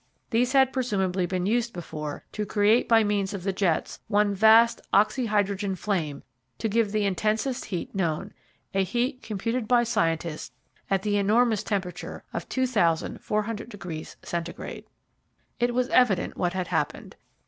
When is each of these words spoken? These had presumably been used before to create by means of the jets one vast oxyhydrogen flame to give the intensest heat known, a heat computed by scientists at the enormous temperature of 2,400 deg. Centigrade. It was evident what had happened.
These 0.31 0.53
had 0.53 0.73
presumably 0.73 1.27
been 1.27 1.45
used 1.45 1.73
before 1.73 2.25
to 2.31 2.43
create 2.43 2.89
by 2.89 3.03
means 3.03 3.35
of 3.35 3.43
the 3.43 3.53
jets 3.53 3.99
one 4.07 4.33
vast 4.33 4.81
oxyhydrogen 4.91 5.75
flame 5.77 6.23
to 6.57 6.67
give 6.67 6.91
the 6.91 7.05
intensest 7.05 7.65
heat 7.65 7.93
known, 7.93 8.33
a 8.73 8.83
heat 8.83 9.21
computed 9.21 9.67
by 9.67 9.83
scientists 9.83 10.53
at 10.89 11.03
the 11.03 11.17
enormous 11.17 11.61
temperature 11.61 12.23
of 12.33 12.49
2,400 12.49 13.69
deg. 13.69 14.07
Centigrade. 14.23 14.85
It 15.59 15.71
was 15.75 15.87
evident 15.89 16.35
what 16.35 16.53
had 16.53 16.69
happened. 16.69 17.15